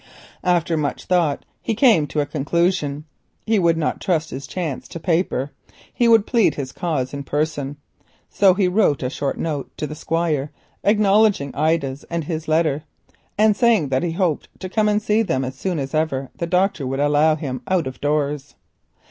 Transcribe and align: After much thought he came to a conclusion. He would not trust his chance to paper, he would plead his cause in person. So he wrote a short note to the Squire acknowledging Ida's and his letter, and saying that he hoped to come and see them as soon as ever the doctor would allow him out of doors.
After 0.43 0.75
much 0.77 1.05
thought 1.05 1.45
he 1.61 1.75
came 1.75 2.07
to 2.07 2.21
a 2.21 2.25
conclusion. 2.25 3.05
He 3.45 3.59
would 3.59 3.77
not 3.77 4.01
trust 4.01 4.31
his 4.31 4.47
chance 4.47 4.87
to 4.87 4.99
paper, 4.99 5.51
he 5.93 6.07
would 6.07 6.25
plead 6.25 6.55
his 6.55 6.71
cause 6.71 7.13
in 7.13 7.21
person. 7.21 7.77
So 8.27 8.55
he 8.55 8.67
wrote 8.67 9.03
a 9.03 9.11
short 9.11 9.37
note 9.37 9.69
to 9.77 9.85
the 9.85 9.93
Squire 9.93 10.49
acknowledging 10.83 11.53
Ida's 11.53 12.03
and 12.09 12.23
his 12.23 12.47
letter, 12.47 12.81
and 13.37 13.55
saying 13.55 13.89
that 13.89 14.01
he 14.01 14.13
hoped 14.13 14.49
to 14.59 14.69
come 14.69 14.89
and 14.89 14.99
see 14.99 15.21
them 15.21 15.45
as 15.45 15.53
soon 15.53 15.77
as 15.77 15.93
ever 15.93 16.31
the 16.35 16.47
doctor 16.47 16.87
would 16.87 16.99
allow 16.99 17.35
him 17.35 17.61
out 17.67 17.85
of 17.85 18.01
doors. 18.01 18.55